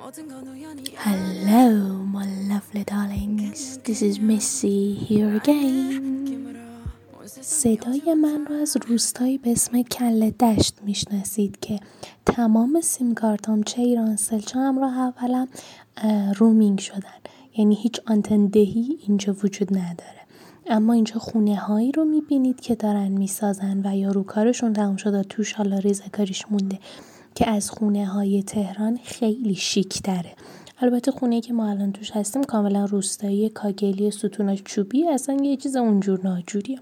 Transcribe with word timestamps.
Hello, 0.00 1.68
my 2.16 2.24
lovely 2.48 2.84
darlings. 2.84 3.76
This 3.84 4.00
is 4.00 4.18
Missy 4.18 4.94
here 4.94 5.36
again. 5.36 6.00
صدای 7.40 8.14
من 8.14 8.46
رو 8.46 8.54
از 8.54 8.76
روستایی 8.88 9.38
به 9.38 9.52
اسم 9.52 9.82
کله 9.82 10.30
دشت 10.30 10.82
می‌شناسید 10.82 11.60
که 11.60 11.80
تمام 12.26 12.80
سیم 12.80 13.14
کارتام 13.14 13.62
چه 13.62 13.82
ایران 13.82 14.16
چه 14.16 14.58
همراه 14.58 14.98
اولم 14.98 15.48
رومینگ 16.36 16.78
شدن 16.78 17.20
یعنی 17.56 17.74
هیچ 17.74 18.00
آنتن 18.06 18.46
دهی 18.46 18.98
اینجا 19.08 19.36
وجود 19.44 19.78
نداره 19.78 20.20
اما 20.66 20.92
اینجا 20.92 21.18
خونه 21.18 21.56
هایی 21.56 21.92
رو 21.92 22.04
می‌بینید 22.04 22.60
که 22.60 22.74
دارن 22.74 23.08
می‌سازن 23.08 23.86
و 23.86 23.96
یا 23.96 24.10
رو 24.10 24.22
کارشون 24.22 24.72
تموم 24.72 24.96
شده 24.96 25.22
توش 25.22 25.52
حالا 25.52 25.78
ریزه 25.78 26.04
مونده 26.50 26.78
که 27.34 27.50
از 27.50 27.70
خونه 27.70 28.06
های 28.06 28.42
تهران 28.42 28.98
خیلی 29.04 29.54
شیک 29.54 30.02
تره. 30.02 30.32
البته 30.80 31.10
خونه 31.10 31.40
که 31.40 31.52
ما 31.52 31.70
الان 31.70 31.92
توش 31.92 32.10
هستیم 32.10 32.44
کاملا 32.44 32.84
روستایی 32.84 33.48
کاگلی 33.48 34.10
ستوناش 34.10 34.62
چوبی 34.64 35.08
اصلا 35.08 35.34
یه 35.44 35.56
چیز 35.56 35.76
اونجور 35.76 36.20
ناجوریه. 36.24 36.78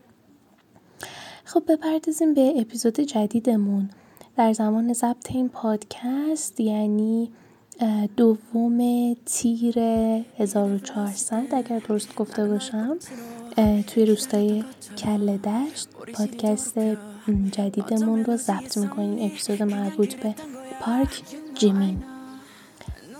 خب 1.45 1.63
بپردازیم 1.69 2.35
به 2.35 2.55
اپیزود 2.57 3.01
جدیدمون. 3.01 3.91
در 4.37 4.53
زمان 4.53 4.93
ضبط 4.93 5.31
این 5.31 5.49
پادکست 5.49 6.61
یعنی 6.61 7.31
دوم 8.17 8.79
تیر 9.27 9.79
1400 9.79 11.43
اگر 11.53 11.79
درست 11.79 12.15
گفته 12.15 12.47
باشم 12.47 12.97
توی 13.87 14.07
روستای 14.07 14.65
کل 14.99 15.37
دشت 15.37 15.89
پادکست 16.15 16.79
جدیدمون 17.53 18.25
رو 18.25 18.37
ضبط 18.37 18.79
می‌کنیم. 18.79 19.27
اپیزود 19.27 19.63
مربوط 19.63 20.15
به 20.15 20.35
پارک 20.81 21.23
جیمین. 21.55 22.03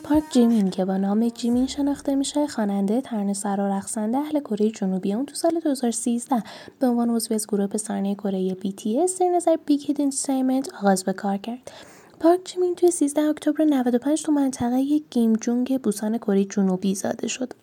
پارک 0.05 0.23
جیمین 0.33 0.71
که 0.71 0.85
با 0.85 0.97
نام 0.97 1.29
جیمین 1.29 1.67
شناخته 1.67 2.15
میشه 2.15 2.47
خواننده 2.47 3.03
سر 3.33 3.61
و 3.61 3.73
رقصنده 3.73 4.19
اهل 4.19 4.41
کره 4.41 4.71
جنوبی. 4.71 5.13
اون 5.13 5.27
تو 5.27 5.35
سال 5.35 5.61
2013 5.65 6.43
به 6.79 6.87
عنوان 6.87 7.11
عضو 7.11 7.35
از 7.35 7.47
گروه 7.47 7.67
پسرانه 7.67 8.15
کره 8.15 8.55
BTS 8.55 9.21
در 9.21 9.29
نظر 9.37 9.57
Big 9.67 9.81
Hit 9.87 10.01
Entertainment 10.01 10.75
آغاز 10.75 11.05
به 11.05 11.13
کار 11.13 11.37
کرد. 11.37 11.71
پارک 12.21 12.41
جیمین 12.45 12.75
توی 12.75 12.91
13 12.91 13.21
اکتبر 13.21 13.65
95 13.65 14.23
تو 14.23 14.33
منطقه 14.33 14.99
گیمجونگ 15.11 15.81
بوسان 15.81 16.19
کره 16.19 16.45
جنوبی 16.45 16.95
زاده 16.95 17.29
شد. 17.29 17.55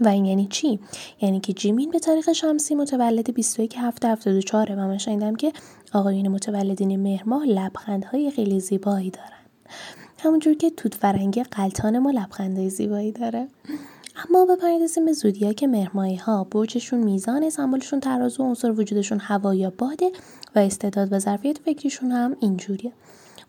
و 0.00 0.08
این 0.08 0.24
یعنی 0.24 0.46
چی؟ 0.50 0.80
یعنی 1.20 1.40
که 1.40 1.52
جیمین 1.52 1.90
به 1.90 1.98
تاریخ 1.98 2.32
شمسی 2.32 2.74
متولد 2.74 3.34
21 3.34 3.74
هفته 3.78 4.08
74 4.08 4.72
و 4.72 4.76
من 4.76 4.98
شنیدم 4.98 5.36
که 5.36 5.52
آقایون 5.92 6.28
متولدین 6.28 6.96
مهر 6.96 7.24
لبخندهای 7.46 8.30
خیلی 8.30 8.60
زیبایی 8.60 9.10
دارن. 9.10 9.30
همونجور 10.18 10.54
که 10.54 10.70
توت 10.70 10.94
فرنگی 10.94 11.42
قلتان 11.42 11.98
ما 11.98 12.10
لبخندهای 12.10 12.70
زیبایی 12.70 13.12
داره. 13.12 13.48
اما 14.28 14.46
بپردازیم 14.46 15.04
به 15.04 15.12
زودیاک 15.12 15.64
مهرمایی 15.64 16.16
ها 16.16 16.44
برجشون 16.44 17.00
میزان 17.00 17.50
سمبولشون 17.50 18.00
ترازو 18.00 18.42
عنصر 18.42 18.70
وجودشون 18.70 19.20
هوا 19.20 19.54
یا 19.54 19.72
باده 19.78 20.10
و 20.54 20.58
استعداد 20.58 21.12
و 21.12 21.18
ظرفیت 21.18 21.58
فکریشون 21.58 22.12
هم 22.12 22.36
اینجوریه. 22.40 22.92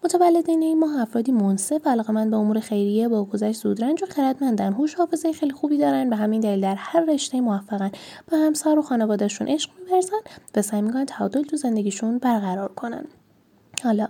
متولدین 0.03 0.61
این 0.61 0.79
ماه 0.79 1.01
افرادی 1.01 1.31
منصف 1.31 1.87
من 1.87 2.29
به 2.29 2.37
امور 2.37 2.59
خیریه 2.59 3.07
با 3.07 3.23
گذشت 3.23 3.61
زودرنج 3.61 4.03
و 4.03 4.05
خردمندن. 4.05 4.73
هوش 4.73 4.95
حافظه 4.95 5.31
خیلی 5.31 5.51
خوبی 5.51 5.77
دارن 5.77 6.09
به 6.09 6.15
همین 6.15 6.41
دلیل 6.41 6.61
در 6.61 6.75
هر 6.75 7.05
رشته 7.05 7.41
موفقن. 7.41 7.91
به 8.31 8.37
همسر 8.37 8.79
و 8.79 8.81
خانوادهشون 8.81 9.47
عشق 9.47 9.69
میورزن 9.85 10.17
و 10.55 10.61
سعی 10.61 10.81
می‌کنن 10.81 11.05
تعادل 11.05 11.43
تو 11.43 11.57
زندگیشون 11.57 12.17
برقرار 12.17 12.73
کنن. 12.73 13.05
حالا 13.83 14.07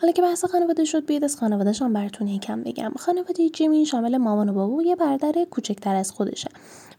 حالا 0.00 0.12
که 0.12 0.22
بحث 0.22 0.44
خانواده 0.44 0.84
شد 0.84 1.06
بیاد 1.06 1.24
از 1.24 1.36
خانوادهشان 1.36 1.92
براتون 1.92 2.28
یکم 2.28 2.62
بگم. 2.62 2.92
خانواده 2.96 3.48
جیمین 3.48 3.84
شامل 3.84 4.16
مامان 4.16 4.48
و 4.48 4.52
بابا 4.52 4.74
و 4.74 4.82
یه 4.82 4.96
برادر 4.96 5.44
کوچکتر 5.50 5.94
از 5.96 6.12
خودشه 6.12 6.48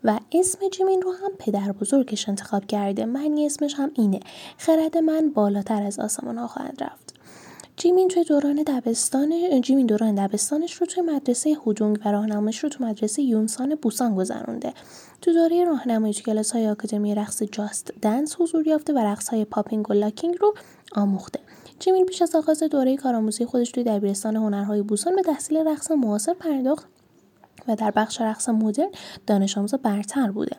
و 0.03 0.19
اسم 0.31 0.59
جیمین 0.69 1.01
رو 1.01 1.11
هم 1.11 1.31
پدر 1.39 1.71
بزرگش 1.71 2.29
انتخاب 2.29 2.65
کرده. 2.65 3.05
معنی 3.05 3.45
اسمش 3.45 3.73
هم 3.75 3.91
اینه. 3.93 4.19
خرد 4.57 4.97
من 4.97 5.29
بالاتر 5.29 5.83
از 5.83 5.99
آسمان 5.99 6.37
ها 6.37 6.47
خواهد 6.47 6.83
رفت. 6.83 7.18
جیمین 7.81 8.07
توی 8.07 8.23
دوران 8.23 8.63
دبستان 8.67 9.61
جیمین 9.61 9.85
دوران 9.85 10.15
دبستانش 10.15 10.73
رو 10.73 10.85
توی 10.85 11.03
مدرسه 11.03 11.53
هودونگ 11.53 11.99
و 12.05 12.11
راهنماییش 12.11 12.59
رو 12.59 12.69
توی 12.69 12.87
مدرسه 12.87 13.21
یونسان 13.21 13.75
بوسان 13.75 14.15
گذرونده. 14.15 14.73
تو 15.21 15.33
دوره 15.33 15.65
راهنمایی 15.65 16.13
تو 16.13 16.21
کلاس 16.21 16.51
های 16.51 16.69
آکادمی 16.69 17.15
رقص 17.15 17.43
Just 17.43 17.93
Dance 18.01 18.35
حضور 18.41 18.67
یافته 18.67 18.93
و 18.93 18.97
رقص 18.97 19.29
های 19.29 19.45
popping 19.45 19.89
و 19.89 19.93
locking 19.93 20.35
رو 20.39 20.53
آموخته. 20.95 21.39
جیمین 21.79 22.05
پیش 22.05 22.21
از 22.21 22.35
آغاز 22.35 22.63
دوره 22.63 22.97
کارآموزی 22.97 23.45
خودش 23.45 23.71
توی 23.71 23.83
دبیرستان 23.83 24.35
هنرهای 24.35 24.81
بوسان 24.81 25.15
به 25.15 25.21
تحصیل 25.21 25.57
رقص 25.57 25.91
معاصر 25.91 26.33
پرداخت 26.33 26.87
و 27.69 27.75
در 27.75 27.91
بخش 27.91 28.21
رقص 28.21 28.49
مدرن 28.49 28.89
دانش 29.27 29.57
آموز 29.57 29.73
برتر 29.73 30.31
بوده. 30.31 30.55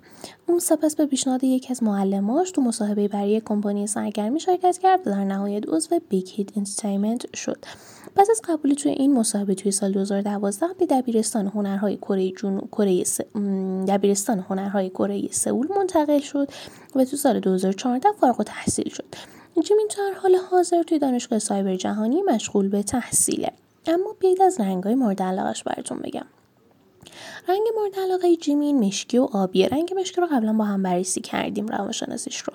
اون 0.47 0.59
سپس 0.59 0.97
به 0.97 1.06
پیشنهاد 1.06 1.44
یکی 1.44 1.71
از 1.71 1.82
معلماش 1.82 2.50
تو 2.50 2.62
مصاحبه 2.62 3.09
برای 3.09 3.41
کمپانی 3.41 3.87
سرگرمی 3.87 4.41
شرکت 4.41 4.78
کرد 4.78 5.00
و 5.06 5.10
در 5.10 5.25
نهایت 5.25 5.69
عضو 5.69 6.00
Big 6.09 6.28
Hit 6.28 6.59
Entertainment 6.59 7.37
شد. 7.37 7.65
پس 8.16 8.31
از 8.31 8.43
قبولی 8.44 8.75
توی 8.75 8.93
این 8.93 9.15
مسابقه 9.15 9.54
توی 9.54 9.72
سال 9.72 9.93
2012 9.93 10.66
به 10.78 10.87
دبیرستان 10.87 11.47
هنرهای 11.47 11.97
کره 11.97 12.31
جنوب 12.31 12.69
کره 12.72 13.04
س... 13.04 13.21
دبیرستان 13.88 14.38
هنرهای 14.38 14.91
کره 14.91 15.28
سئول 15.31 15.69
منتقل 15.77 16.21
شد 16.21 16.48
و 16.94 17.04
تو 17.04 17.16
سال 17.16 17.41
2014 17.41 18.09
فارغ 18.21 18.41
التحصیل 18.41 18.88
شد. 18.88 19.04
جیمین 19.65 19.88
در 19.98 20.21
حال 20.22 20.37
حاضر 20.50 20.82
توی 20.82 20.98
دانشگاه 20.98 21.38
سایبر 21.38 21.77
جهانی 21.77 22.22
مشغول 22.22 22.69
به 22.69 22.82
تحصیله. 22.82 23.53
اما 23.87 24.16
بیاید 24.21 24.42
از 24.42 24.60
رنگای 24.60 24.94
مورد 24.94 25.22
علاقش 25.22 25.65
براتون 25.65 25.98
بگم. 25.98 26.27
رنگ 27.48 27.62
مورد 27.76 27.98
علاقه 27.98 28.37
جیمین 28.37 28.87
مشکی 28.87 29.19
و 29.19 29.28
آبیه. 29.32 29.69
رنگ 29.69 29.94
مشکی 30.00 30.21
رو 30.21 30.26
قبلا 30.32 30.53
با 30.53 30.65
هم 30.65 30.82
بررسی 30.82 31.21
کردیم 31.21 31.66
روانشناسیش 31.66 32.41
رو. 32.41 32.53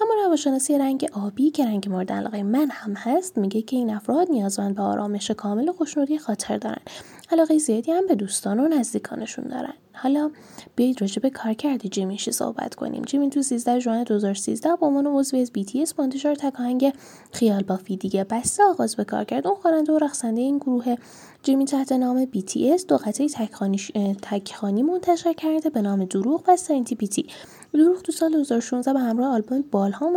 اما 0.00 0.14
روانشناسی 0.24 0.78
رنگ 0.78 1.10
آبی 1.12 1.50
که 1.50 1.64
رنگ 1.64 1.88
مورد 1.88 2.12
علاقه 2.12 2.42
من 2.42 2.68
هم 2.70 2.94
هست 2.94 3.38
میگه 3.38 3.62
که 3.62 3.76
این 3.76 3.94
افراد 3.94 4.30
نیازمند 4.30 4.74
به 4.74 4.82
آرامش 4.82 5.30
کامل 5.30 5.68
و 5.68 5.72
خوشنودی 5.72 6.18
خاطر 6.18 6.56
دارن. 6.56 6.82
علاقه 7.30 7.58
زیادی 7.58 7.92
هم 7.92 8.06
به 8.06 8.14
دوستان 8.14 8.60
و 8.60 8.68
نزدیکانشون 8.68 9.44
دارن. 9.44 9.74
حالا 9.92 10.30
بیاید 10.76 11.00
راجع 11.00 11.22
به 11.22 11.30
کارکرد 11.30 11.86
جیمینشی 11.86 12.32
صحبت 12.32 12.74
کنیم. 12.74 13.02
جیمین 13.02 13.30
تو 13.30 13.42
13 13.42 13.80
ژوئن 13.80 14.04
2013 14.04 14.76
با 14.76 14.86
عنوان 14.86 15.06
عضو 15.06 15.36
از 15.36 15.52
BTS 15.58 15.94
با 15.94 16.04
انتشار 16.04 16.34
تکاهنگ 16.34 16.92
خیال 17.32 17.62
بافی 17.62 17.96
دیگه 17.96 18.24
بسته 18.24 18.62
آغاز 18.62 18.96
به 18.96 19.04
کار 19.04 19.24
کرد. 19.24 19.46
اون 19.46 19.56
خواننده 19.56 19.92
و 19.92 19.98
رقصنده 19.98 20.40
این 20.40 20.58
گروه 20.58 20.96
جیمی 21.42 21.64
تحت 21.64 21.92
نام 21.92 22.24
BTS 22.24 22.86
دو 22.88 22.96
قطعه 22.96 23.28
تکخانی 24.22 24.82
منتشر 24.82 25.32
کرده 25.32 25.70
به 25.70 25.82
نام 25.82 26.04
دروغ 26.04 26.44
و 26.48 26.56
سنتیپیتی 26.56 27.26
دروغ 27.74 28.02
تو 28.02 28.12
سال 28.12 28.32
2016 28.32 28.92
به 28.92 29.00
همراه 29.00 29.34
آلبوم 29.34 29.64
بالها 29.70 30.10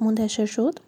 منتشر 0.00 0.46
شد. 0.46 0.78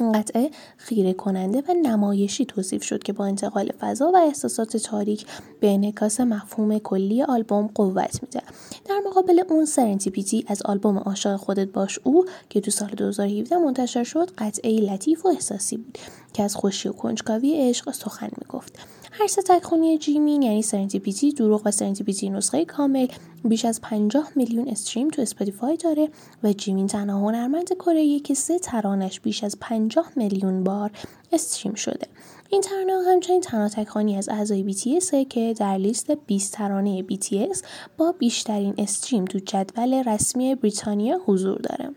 این 0.00 0.12
قطعه 0.12 0.50
خیره 0.76 1.12
کننده 1.12 1.62
و 1.68 1.74
نمایشی 1.82 2.46
توصیف 2.46 2.82
شد 2.82 3.02
که 3.02 3.12
با 3.12 3.26
انتقال 3.26 3.72
فضا 3.80 4.10
و 4.10 4.16
احساسات 4.16 4.76
تاریک 4.76 5.26
به 5.60 5.70
انعکاس 5.70 6.20
مفهوم 6.20 6.78
کلی 6.78 7.22
آلبوم 7.22 7.70
قوت 7.74 8.22
میده. 8.22 8.42
در 8.84 9.00
مقابل 9.06 9.42
اون 9.48 9.64
Serendipity 9.64 10.44
از 10.48 10.62
آلبوم 10.62 10.98
عاشق 10.98 11.36
خودت 11.36 11.68
باش 11.68 11.98
او 12.02 12.24
که 12.50 12.60
تو 12.60 12.70
سال 12.70 12.88
2017 12.88 13.56
منتشر 13.56 14.04
شد 14.04 14.30
قطعه 14.38 14.80
لطیف 14.80 15.26
و 15.26 15.28
احساسی 15.28 15.76
بود 15.76 15.98
که 16.32 16.42
از 16.42 16.56
خوشی 16.56 16.88
و 16.88 16.92
کنجکاوی 16.92 17.68
عشق 17.68 17.92
سخن 17.92 18.30
می‌گفت. 18.38 18.78
هر 19.12 19.26
سه 19.26 19.42
تکخونی 19.42 19.98
جیمین 19.98 20.42
یعنی 20.42 20.62
Serendipity 20.62 21.32
دروغ 21.32 21.62
و 21.64 21.70
Serendipity 21.70 22.30
نسخه 22.30 22.64
کامل. 22.64 23.06
بیش 23.44 23.64
از 23.64 23.80
50 23.80 24.30
میلیون 24.36 24.68
stream 24.68 25.08
تو 25.08 25.22
Spotify 25.22 25.76
داره 25.76 26.08
و 26.42 26.52
جیمین 26.52 26.86
تنها 26.86 27.18
هنرمند 27.18 27.68
کره 27.74 28.20
که 28.20 28.34
سه 28.34 28.58
ترانش 28.58 29.20
بیش 29.20 29.44
از 29.44 29.56
50 29.60 30.12
میلیون 30.16 30.64
بار 30.64 30.90
stream 31.32 31.74
شده. 31.74 32.06
این 32.50 32.60
ترانه 32.60 32.92
همچنین 33.06 33.40
تنها 33.40 33.68
تکخانی 33.68 34.16
از 34.16 34.28
اعضای 34.28 34.72
BTS 34.72 35.26
که 35.28 35.54
در 35.58 35.76
لیست 35.76 36.10
20 36.10 36.52
ترانه 36.52 37.02
BTS 37.02 37.58
با 37.96 38.12
بیشترین 38.12 38.74
stream 38.78 39.24
تو 39.24 39.38
جدول 39.38 39.94
رسمی 39.94 40.54
بریتانیا 40.54 41.20
حضور 41.26 41.58
داره. 41.58 41.90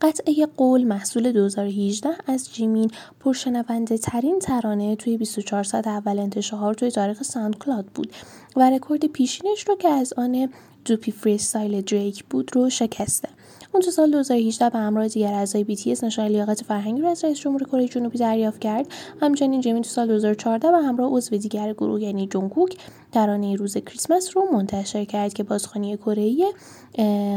قطعه 0.00 0.46
قول 0.56 0.84
محصول 0.84 1.32
2018 1.32 2.08
از 2.26 2.54
جیمین 2.54 2.90
پرشنونده 3.20 3.98
ترین 3.98 4.38
ترانه 4.38 4.96
توی 4.96 5.16
24 5.16 5.64
ساعت 5.64 5.86
اول 5.86 6.18
انتشار 6.18 6.74
توی 6.74 6.90
تاریخ 6.90 7.22
SoundCloud 7.22 7.86
بود 7.86 8.12
و 8.56 8.70
رکورد 8.70 9.06
پیشینش 9.06 9.68
رو 9.68 9.76
که 9.76 9.88
از 9.88 10.12
آن 10.16 10.48
Duppy 10.84 11.10
Freestyle 11.10 11.80
دریک 11.80 12.24
بود 12.24 12.50
رو 12.56 12.70
شکسته. 12.70 13.28
اون 13.72 13.82
تو 13.82 13.90
سال 13.90 14.10
2018 14.10 14.70
به 14.70 14.78
همراه 14.78 15.08
دیگر 15.08 15.32
اعضای 15.32 15.64
BTS 15.64 16.04
نشان 16.04 16.26
لیاقت 16.26 16.64
فرهنگی 16.64 17.02
رو 17.02 17.08
از 17.08 17.24
رئیس 17.24 17.38
جمهور 17.38 17.62
کره 17.62 17.88
جنوبی 17.88 18.18
دریافت 18.18 18.60
کرد. 18.60 18.86
همچنین 19.20 19.60
جیمین 19.60 19.82
تو 19.82 19.88
سال 19.88 20.06
2014 20.06 20.70
به 20.70 20.78
همراه 20.78 21.10
عضو 21.12 21.36
دیگر 21.36 21.72
گروه 21.72 22.02
یعنی 22.02 22.26
جونگوک 22.26 22.76
ترانه 23.12 23.56
روز 23.56 23.76
کریسمس 23.76 24.36
رو 24.36 24.42
منتشر 24.52 25.04
کرد 25.04 25.32
که 25.32 25.42
بازخوانی 25.42 25.96
کره 25.96 26.36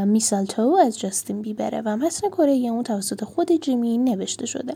Mistletoe 0.05 0.77
از 0.81 0.99
جاستین 0.99 1.41
بیبره 1.41 1.81
و 1.81 1.97
متن 1.97 2.29
کره 2.29 2.51
اون 2.51 2.83
توسط 2.83 3.23
خود 3.23 3.51
جیمین 3.51 4.09
نوشته 4.09 4.45
شده. 4.45 4.75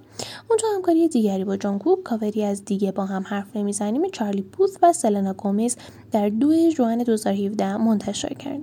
اونجا 0.49 0.67
همکاری 0.75 1.07
دیگری 1.07 1.43
با 1.45 1.57
جونگوک 1.57 2.03
کاوری 2.03 2.43
از 2.43 2.65
دیگه 2.65 2.91
با 2.91 3.05
هم 3.05 3.23
حرف 3.27 3.55
نمی‌زنیم 3.55 4.09
چارلی 4.09 4.41
پوث 4.41 4.77
و 4.81 4.93
سلنا 4.93 5.33
گومز 5.33 5.75
در 6.11 6.29
دو 6.29 6.69
جوان 6.69 7.03
2017 7.03 7.77
منتشر 7.77 8.33
کرد 8.33 8.59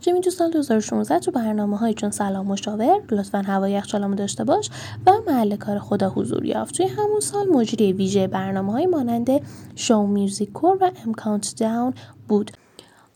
جیمی 0.00 0.20
تو 0.20 0.30
سال 0.30 0.50
2016 0.50 1.18
تو 1.18 1.30
برنامه 1.30 1.76
های 1.76 1.94
چون 1.94 2.10
سلام 2.10 2.46
مشاور 2.46 3.00
لطفا 3.10 3.38
هوای 3.38 3.72
یخچالمو 3.72 4.14
داشته 4.14 4.44
باش 4.44 4.70
و 5.06 5.12
محل 5.26 5.56
کار 5.56 5.78
خدا 5.78 6.10
حضور 6.10 6.44
یافت 6.44 6.74
توی 6.74 6.86
همون 6.86 7.20
سال 7.20 7.48
مجری 7.48 7.92
ویژه 7.92 8.26
برنامه 8.26 8.72
های 8.72 8.86
مانند 8.86 9.30
شو 9.76 10.06
میوزیک 10.06 10.52
کور 10.52 10.78
و 10.80 10.90
ام 11.06 11.14
کانت 11.14 11.54
داون 11.58 11.94
بود 12.28 12.50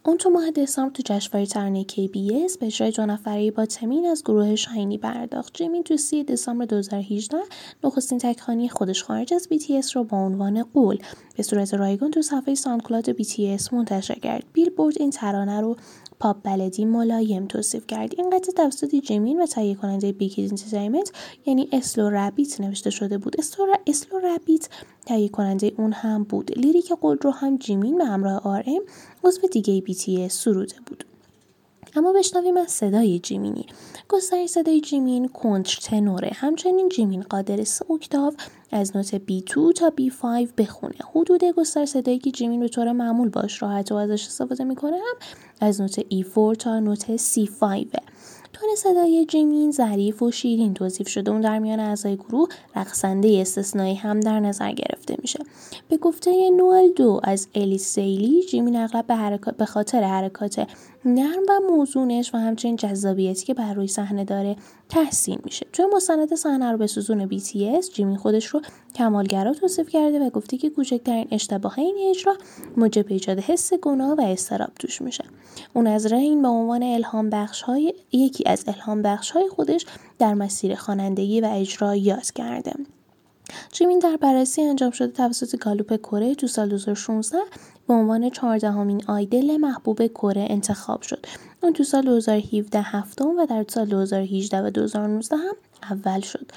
اون 0.04 0.16
تو 0.16 0.30
ماه 0.30 0.50
دسامبر 0.50 0.94
تو 0.94 1.02
جشنواره 1.06 1.46
ترانه 1.46 1.84
KBS 1.84 2.58
به 2.58 2.66
اجرای 2.66 2.90
دو 2.90 3.06
نفره 3.06 3.50
با 3.50 3.66
تمین 3.66 4.06
از 4.06 4.22
گروه 4.24 4.54
شاینی 4.54 4.98
پرداخت. 4.98 5.54
جیمی 5.54 5.82
تو 5.82 5.96
سی 5.96 6.24
دسامبر 6.24 6.64
2018 6.64 7.36
نخستین 7.84 8.18
تکخانی 8.18 8.68
خودش 8.68 9.04
خارج 9.04 9.34
از 9.34 9.48
BTS 9.52 9.92
رو 9.92 10.04
با 10.04 10.16
عنوان 10.16 10.62
قول 10.62 10.98
به 11.36 11.42
صورت 11.42 11.74
رایگان 11.74 12.10
تو 12.10 12.22
صفحه 12.22 12.54
SoundCloud 12.54 13.22
BTS 13.22 13.72
منتشر 13.72 14.14
کرد. 14.14 14.44
بیلبورد 14.52 14.94
این 15.00 15.10
ترانه 15.10 15.60
رو 15.60 15.76
pop 16.22 16.36
ballad 16.42 16.78
ی 16.78 16.84
ملایم 16.84 17.46
توصیف 17.46 17.86
کرد. 17.86 18.14
این 18.16 18.30
قطعه 18.30 18.52
توسط 18.52 18.94
جیمین 18.94 19.42
و 19.42 19.46
تهیه 19.46 19.74
کننده 19.74 20.12
Big 20.12 20.31
Hit 20.31 20.50
Entertainment 20.50 21.12
یعنی 21.46 21.68
Slow 21.72 22.10
Rabbit 22.10 22.60
نوشته 22.60 22.90
شده 22.90 23.18
بود. 23.18 23.36
Slow 23.86 24.18
Rabbit 24.18 24.68
تهیه 25.06 25.28
کننده 25.28 25.72
اون 25.78 25.92
هم 25.92 26.24
بود. 26.24 26.58
lyric 26.58 26.92
قول 26.92 27.18
رو 27.22 27.30
هم 27.30 27.56
جیمین 27.56 27.98
به 27.98 28.04
همراه 28.04 28.40
RM 28.46 28.82
عضو 29.24 29.46
دیگه 29.46 29.80
بی 29.80 30.28
سروده 30.28 30.76
بود. 30.86 31.04
اما 31.96 32.12
بشنویم 32.12 32.56
از 32.56 32.70
صدای 32.70 33.18
جیمینی. 33.18 33.66
گستری 34.08 34.46
صدای 34.46 34.80
جیمین 34.80 35.28
countertenor 35.28 35.78
ه 35.82 36.30
همچنین 36.34 36.88
جیمین 36.88 37.22
قادر 37.22 37.64
سه 37.64 37.90
اکتاو 37.90 38.32
از 38.70 38.96
نوت 38.96 39.16
B2 39.16 39.72
تا 39.76 39.92
B5 40.00 40.48
بخونه. 40.58 40.94
حدود 41.14 41.44
گستر 41.44 41.86
صدایی 41.86 42.18
که 42.18 42.30
جیمین 42.30 42.60
به 42.60 42.68
طور 42.68 42.92
معمول 42.92 43.28
باش 43.28 43.62
راحت 43.62 43.92
و 43.92 43.94
ازش 43.94 44.26
استفاده 44.26 44.64
می‌کنه 44.64 44.96
هم 44.96 45.16
از 45.60 45.80
نوت 45.80 46.00
E4 46.00 46.56
تا 46.58 46.80
نوت 46.80 47.16
C5 47.16 47.86
تون 48.52 48.68
صدای 48.76 49.26
جیمین 49.26 49.70
ظریف 49.70 50.22
و 50.22 50.30
شیرین 50.30 50.74
توصیف 50.74 51.08
شده. 51.08 51.30
اون 51.30 51.40
در 51.40 51.58
میان 51.58 51.80
اعضای 51.80 52.16
گروه 52.16 52.48
رقصنده 52.76 53.38
استثنایی 53.40 53.94
هم 53.94 54.20
در 54.20 54.40
نظر 54.40 54.72
گرفته 54.72 55.16
میشه. 55.22 55.38
به 55.88 55.96
گفته 55.96 56.50
نوال 56.50 56.88
دو 56.96 57.20
از 57.24 57.48
الیس 57.54 57.94
سیلی 57.94 58.42
جیمین 58.42 58.76
اغلب 58.76 59.06
به, 59.06 59.52
به 59.58 59.64
خاطر 59.64 60.02
حرکات 60.02 60.66
نرم 61.04 61.42
و 61.48 61.52
موزونش 61.70 62.34
و 62.34 62.38
همچنین 62.38 62.76
جذابیتی 62.76 63.46
که 63.46 63.54
بر 63.54 63.74
روی 63.74 63.88
صحنه 63.88 64.24
داره 64.24 64.56
تحسین 64.88 65.38
میشه. 65.44 65.66
توی 65.72 65.84
مستند 65.94 66.34
صحنه 66.34 66.72
رو 66.72 66.78
به 66.78 66.86
سوزون 66.86 67.28
BTS 67.28 67.94
جیمین 67.94 68.16
خودش 68.16 68.46
رو 68.46 68.60
کمالگرا 68.94 69.54
توصیف 69.54 69.88
کرده 69.88 70.20
و 70.20 70.30
گفته 70.30 70.56
که 70.56 70.70
کوچکترین 70.70 71.28
اشتباه 71.30 71.78
این 71.78 71.96
اجرا 72.10 72.36
موجب 72.76 73.04
ایجاد 73.08 73.38
حس 73.38 73.74
گناه 73.74 74.14
و 74.18 74.20
استراب 74.20 74.70
توش 74.78 75.02
میشه. 75.02 75.24
اون 75.74 75.86
از 75.86 76.12
این 76.12 76.42
به 76.42 76.48
عنوان 76.48 76.82
الهام 76.82 77.30
بخش 77.30 77.62
های 77.62 77.94
یکی 78.12 78.41
از 78.46 78.64
الهام 78.66 79.02
بخش 79.02 79.30
های 79.30 79.48
خودش 79.48 79.86
در 80.18 80.34
مسیر 80.34 80.74
خوانندگی 80.74 81.40
و 81.40 81.50
اجرا 81.52 81.96
یاد 81.96 82.30
کرده 82.30 82.72
جیمین 83.72 83.98
در 83.98 84.16
بررسی 84.16 84.62
انجام 84.62 84.90
شده 84.90 85.12
توسط 85.12 85.56
گالوپ 85.56 85.96
کره 85.96 86.34
تو 86.34 86.46
سال 86.46 86.68
2016 86.68 87.38
به 87.88 87.94
عنوان 87.94 88.30
چهاردهمین 88.30 89.02
آیدل 89.06 89.56
محبوب 89.56 90.06
کره 90.06 90.46
انتخاب 90.50 91.02
شد. 91.02 91.26
اون 91.62 91.72
تو 91.72 91.84
سال 91.84 92.02
2017 92.02 92.80
هفتم 92.80 93.28
و 93.38 93.46
در 93.46 93.64
سال 93.68 93.86
2018 93.86 94.66
و 94.66 94.70
2019 94.70 95.36
هم 95.36 95.54
اول 95.90 96.20
شد. 96.20 96.52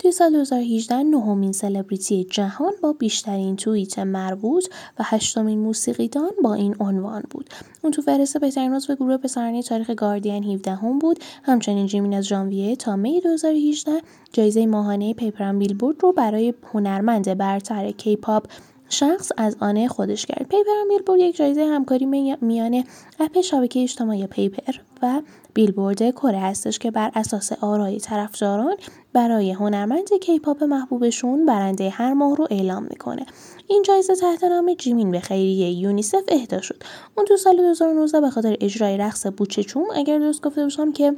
توی 0.00 0.12
سال 0.12 0.32
2018 0.32 0.96
نهمین 0.96 1.52
سلبریتی 1.52 2.24
جهان 2.24 2.72
با 2.82 2.92
بیشترین 2.92 3.56
توییت 3.56 3.98
مربوط 3.98 4.68
و 4.98 5.02
هشتمین 5.04 5.58
موسیقیدان 5.58 6.30
با 6.42 6.54
این 6.54 6.76
عنوان 6.80 7.22
بود. 7.30 7.50
اون 7.82 7.92
تو 7.92 8.02
فهرست 8.02 8.38
بهترین 8.38 8.74
عضو 8.74 8.94
گروه 8.94 9.16
پسرانه 9.16 9.62
تاریخ 9.62 9.90
گاردین 9.90 10.44
17 10.44 10.74
هم 10.74 10.98
بود. 10.98 11.18
همچنین 11.42 11.86
جیمین 11.86 12.14
از 12.14 12.24
ژانویه 12.24 12.76
تا 12.76 12.96
می 12.96 13.20
2018 13.20 13.92
جایزه 14.32 14.66
ماهانه 14.66 15.14
Peeper 15.14 15.52
ن 15.52 15.58
Billboard 15.58 15.96
رو 16.02 16.12
برای 16.12 16.54
هنرمند 16.72 17.38
برتر 17.38 17.90
K-pop 17.90 18.46
شخص 18.90 19.32
از 19.36 19.56
آن 19.60 19.88
خودش 19.88 20.26
کرد. 20.26 20.48
Peeper 20.48 20.88
Billboard 20.88 21.20
یک 21.20 21.36
جایزه 21.36 21.64
همکاری 21.64 22.06
میان 22.40 22.84
app 23.20 23.40
شبکه 23.40 23.82
اجتماعی 23.82 24.26
Peeper 24.26 24.72
و 25.02 25.22
بیلبورد 25.54 26.10
کره 26.10 26.38
هستش 26.38 26.78
که 26.78 26.90
بر 26.90 27.10
اساس 27.14 27.52
آرای 27.52 28.00
طرفداران 28.00 28.76
برای 29.12 29.52
هنرمند 29.52 30.12
K-pop 30.20 30.64
محبوبشون 30.64 31.46
برنده 31.46 31.90
هر 31.90 32.12
ماه 32.12 32.36
رو 32.36 32.46
اعلام 32.50 32.82
می‌کنه. 32.82 33.26
این 33.66 33.82
جایزه 33.82 34.14
تحت 34.14 34.44
نام 34.44 34.74
جیمین 34.74 35.10
به 35.10 35.20
خیریه 35.20 35.70
یونیسف 35.70 36.22
اهدا 36.28 36.60
شد. 36.60 36.82
اون 37.16 37.26
تو 37.26 37.36
سال 37.36 37.56
2019 37.56 38.20
به 38.20 38.30
خاطر 38.30 38.56
اجرای 38.60 38.96
رقص 38.96 39.26
بوچه 39.26 39.62
چوم 39.62 39.86
اگر 39.94 40.18
درست 40.18 40.42
گفته 40.42 40.62
باشم 40.62 40.92
که 40.92 41.16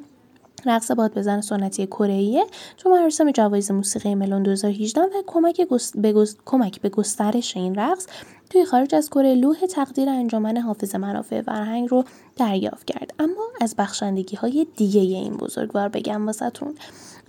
رقص 0.67 0.91
باد 0.91 1.15
بزن 1.15 1.41
سنتی 1.41 1.87
کره 1.87 2.45
تو 2.77 2.91
مراسم 2.91 3.31
جوایز 3.31 3.71
موسیقی 3.71 4.15
Melon 4.15 4.43
2018 4.43 5.01
و 5.01 5.07
کمک, 5.27 5.61
به 5.95 6.27
کمک 6.45 6.81
به 6.81 6.89
گسترش 6.89 7.57
این 7.57 7.75
رقص 7.75 8.07
توی 8.51 8.65
خارج 8.65 8.95
از 8.95 9.11
کره 9.11 9.35
لوح 9.35 9.67
تقدیر 9.67 10.09
انجمن 10.09 10.57
حافظ 10.57 10.95
منافع 10.95 11.43
فرهنگ 11.43 11.89
رو 11.91 12.05
دریافت 12.37 12.87
کرد. 12.87 13.15
اما 13.19 13.47
از 13.61 13.75
بخشندگی 13.79 14.37
های 14.37 14.67
دیگه 14.77 15.01
این 15.01 15.37
بزرگوار 15.37 15.89
بگم 15.89 16.27
واسهتون. 16.27 16.75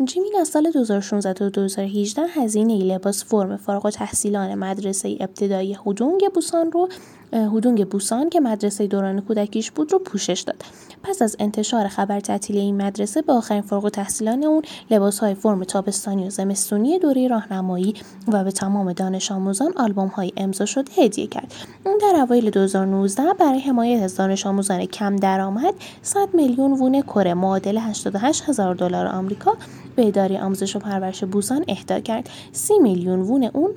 جیمین 0.06 0.34
از 0.42 0.48
سال 0.48 0.72
2016 0.72 1.34
تا 1.34 1.50
2018 1.50 2.22
هزینه 2.22 2.78
لباس 2.78 3.26
فرم 3.26 3.58
فارغ 3.58 3.90
تحصیلان 3.90 4.56
مدرسه 4.56 5.18
ابتدایی 5.20 5.74
هودونگ 5.74 6.22
بوسان 6.34 6.72
رو 6.72 6.90
هودونگ 7.34 7.88
بوسان 7.88 8.30
که 8.30 8.40
مدرسه 8.40 8.88
دوران 8.88 9.22
کودکیش 9.22 9.72
بود 9.72 9.94
رو 9.94 10.00
پوشش 10.00 10.42
داد 10.42 10.64
پس 11.04 11.22
از 11.22 11.36
انتشار 11.40 11.88
خبر 11.88 12.20
تعطیلی 12.20 12.60
این 12.60 12.82
مدرسه 12.82 13.22
به 13.22 13.34
آخرین 13.34 13.62
فارغ 13.62 13.90
تحصیلان 13.90 14.44
اون 14.44 14.62
لباس 14.92 15.20
های 15.20 15.34
فرم 15.34 15.64
تابستانی 15.64 16.28
و 16.28 16.30
زمستونی 16.30 17.00
دوره 17.00 17.28
راهنمایی 17.28 17.94
و 18.28 18.44
به 18.44 18.52
تمام 18.52 18.94
دانش 18.94 19.32
آموزان 19.32 19.74
آلبوم 19.78 20.08
های 20.08 20.32
امضا 20.38 20.66
شده 20.66 21.04
هدیه 21.04 21.28
کرد. 21.28 21.54
اون 21.86 21.98
در 21.98 22.20
اوایل 22.22 22.50
2019 22.50 23.24
برای 23.40 23.60
حمایت 23.60 24.04
از 24.04 24.16
دانش 24.16 24.48
آموزان 24.48 24.86
کم 24.86 25.16
درآمد 25.16 25.74
100 26.02 26.30
میلیون 26.34 26.72
وون 26.72 27.02
کره 27.02 27.34
معادل 27.34 27.78
88 27.78 28.50
هزار 28.50 28.76
دلار 28.76 29.08
آمریکا 29.08 29.58
به 29.96 30.08
اداره 30.08 30.42
آموزش 30.42 30.76
و 30.76 30.80
پرورش 30.80 31.24
بوسان 31.24 31.66
اهدا 31.68 32.00
کرد. 32.00 32.30
30 32.52 32.80
میلیون 32.80 33.20
وون 33.20 33.44
اون 33.44 33.72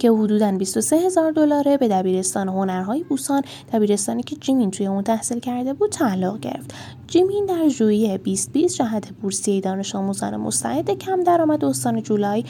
که 0.00 0.10
حدوداً 0.10 0.52
23 0.52 0.96
هزار 0.96 1.32
دلاره 1.32 1.76
به 1.76 1.88
دبیرستان 1.88 2.48
هنرهای 2.48 3.04
بوسان 3.04 3.42
دبیرستانی 3.72 4.22
که 4.22 4.36
جیمین 4.36 4.70
توی 4.70 4.86
اون 4.86 5.02
تحصیل 5.02 5.38
کرده 5.40 5.72
بود 5.72 5.90
تعلق 5.90 6.40
گرفت. 6.40 6.74
جیمین 7.06 7.46
در 7.46 7.68
ژوئیه 7.68 8.18
2020 8.18 8.76
جهت 8.76 9.10
بورسیه 9.10 9.60
دانش 9.60 9.94
آموزان 9.94 10.36
مستعد 10.36 10.90
کم 10.90 11.22
درآمد. 11.22 11.64
استان 11.64 12.02
جولای 12.02 12.44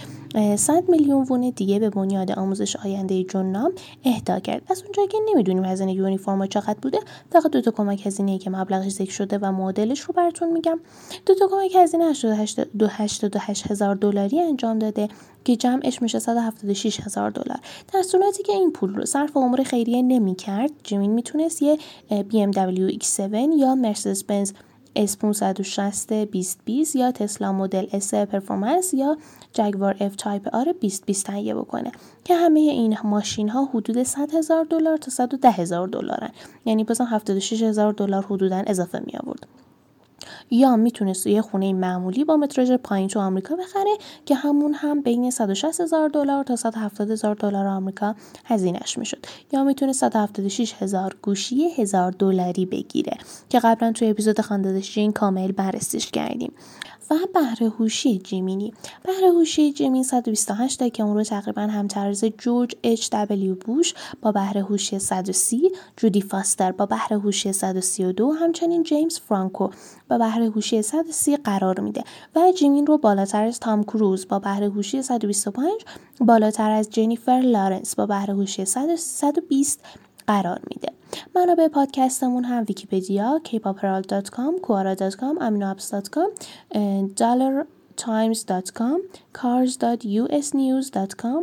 100 0.57 0.89
میلیون 0.89 1.27
وون 1.31 1.53
دیگه 1.57 1.79
به 1.79 1.91
بنیاد 1.91 2.33
آموزش 2.33 2.77
آینده 2.77 3.25
جنام 3.25 3.73
اهدا 4.05 4.39
کرد. 4.41 4.63
از 4.71 4.83
اونجایی 4.83 5.09
که 5.09 5.19
نمی‌دونیم 5.31 5.65
هزینه 5.65 5.93
یونیفرم 5.93 6.47
چقدر 6.47 6.79
بوده 6.83 6.99
فقط 7.33 7.51
دو 7.51 7.61
تا 7.61 7.71
کمک 7.71 8.07
هزینه 8.07 8.39
که 8.39 8.51
مبلغش 8.51 8.93
ذکر 8.93 9.13
شده 9.13 9.39
و 9.39 9.53
معادلش 9.53 10.01
رو 10.01 10.15
براتون 10.15 10.53
میگم. 10.53 10.81
دو 11.27 11.35
تا 11.35 11.49
کمک 11.49 11.77
هزینه 11.77 12.05
88 12.05 13.71
هزار 13.71 13.95
دلاری 13.95 14.41
انجام 14.41 14.79
داده. 14.79 15.09
که 15.47 15.57
جمعش 15.57 16.03
میشه 16.03 16.19
176 16.19 17.01
هزار 17.01 17.31
دلار. 17.31 17.59
در 17.93 18.03
صورتی 18.03 18.43
که 18.43 18.53
این 18.53 18.73
پول 18.73 18.95
رو 18.95 19.05
صرف 19.05 19.37
امور 19.37 19.63
خیریه 19.63 20.03
نمی 20.03 20.35
کرد 20.35 20.71
جیمین 20.85 21.11
می‌تونست 21.11 21.63
یه 21.63 21.79
BMW 22.11 22.93
X7 22.93 23.59
یا 23.59 23.75
مرسدس 23.75 24.25
بنز 24.25 24.53
S560 24.97 26.13
2020 26.13 26.97
یا 26.97 27.13
تسلا 27.13 27.53
مدل 27.53 27.87
S 27.87 28.15
پرفورمنس 28.15 28.95
یا 28.95 29.17
جگوار 29.53 29.95
F 29.95 30.17
تایپ 30.17 30.49
R 30.49 30.69
2020 30.81 31.27
تهیه 31.27 31.55
بکنه 31.55 31.93
که 32.25 32.35
همه 32.35 32.61
این 32.61 32.97
ماشین 33.05 33.49
ها 33.49 33.65
حدود 33.65 34.03
100 34.03 34.35
هزار 34.35 34.65
دلار 34.65 34.97
تا 34.97 35.11
110 35.11 35.51
هزار 35.51 35.89
دلارن. 35.89 36.31
یعنی 36.65 36.85
بازم 36.85 37.07
76 37.11 37.63
هزار 37.63 37.93
دلار 37.93 38.25
حدودا 38.25 38.63
اضافه 38.67 39.03
می 39.07 39.13
آورد 39.25 39.47
یا 40.51 40.77
می‌تونست 40.77 41.27
یه 41.27 41.43
خونه 41.43 41.73
معمولی 41.73 42.25
با 42.25 42.37
متراژ 42.37 42.73
پایین 42.73 43.09
تو 43.09 43.21
آمریکا 43.21 43.57
بخره 43.57 43.97
که 44.27 44.35
همون 44.35 44.75
هم 44.75 45.03
بین 45.03 45.31
160 45.31 45.81
هزار 45.81 46.09
دلار 46.09 46.45
تا 46.45 46.57
170 46.57 47.11
هزار 47.11 47.35
دلار 47.35 47.67
آمریکا 47.67 48.15
هزینهش 48.45 48.99
می‌شد. 48.99 49.27
یا 49.53 49.65
می‌تونه 49.65 49.93
176 49.93 50.75
هزار 50.83 51.17
گوشی 51.23 51.69
هزار 51.69 52.11
دلاری 52.11 52.67
بگیره 52.67 53.17
که 53.49 53.59
قبلا 53.59 53.93
توی 53.93 54.11
اپیزود 54.11 54.41
خاندادشین 54.41 55.13
کامل 55.13 55.53
بررسیش 55.53 56.11
کردیم. 56.11 56.53
و 57.11 57.15
بهره 57.35 57.69
هوشی 57.69 58.19
جیمینی 58.19 58.75
بهره 59.03 59.31
هوشی 59.31 59.73
جیمین 59.73 60.03
128 60.03 60.89
که 60.89 61.03
اون 61.03 61.17
رو 61.17 61.25
تقریبا 61.25 61.63
هم‌تراز 61.63 62.25
جورج 62.25 62.75
اچ 62.83 63.09
دبلیو 63.13 63.55
بوش 63.55 63.95
با 64.23 64.33
بهره 64.33 64.63
هوشی 64.63 64.99
130 64.99 65.71
جودی 65.97 66.21
فاستر 66.21 66.73
با 66.73 66.87
بهره 66.87 67.19
هوشی 67.19 67.53
132 67.53 68.33
همچنین 68.33 68.83
جیمز 68.83 69.19
فرانکو 69.19 69.69
با 70.11 70.19
هوشی 70.43 70.83
130 70.83 71.37
قرار 71.37 71.81
میده 71.81 72.05
و 72.37 72.53
جیمین 72.53 72.87
رو 72.87 72.99
بالاتر 72.99 73.45
از 73.45 73.61
تام 73.61 73.85
کروز 73.85 74.29
با 74.29 74.39
بهره 74.39 74.71
هوشی 74.71 75.03
125 75.03 75.71
بالاتر 76.21 76.71
از 76.71 76.91
جنیفر 76.91 77.41
لارنس 77.41 77.97
با 77.97 78.07
بهره 78.07 78.35
هوشی 78.35 78.65
120 78.65 79.85
قرار 80.27 80.61
میده. 80.71 80.93
منابع 81.37 81.69
پادکستمون 81.69 82.45
هم 82.45 82.65
ویکیپدیا 82.69 83.41
kpopperal.com 83.45 84.61
Quora.com 84.63 85.39
aminoapps.com 85.39 86.31
dollartimes.com 87.21 89.01
cars.usnews.com 89.35 91.43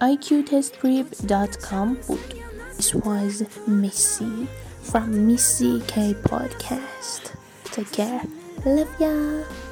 iqtestprep.com 0.00 2.06
بود. 2.06 2.34
This 2.76 2.94
was 2.94 3.44
Missy 3.66 4.48
from 4.90 5.24
Missy 5.28 5.80
K 5.86 6.14
Podcast. 6.14 7.30
Take 7.62 7.92
care. 7.92 8.22
Love 8.66 8.90
ya. 8.98 9.69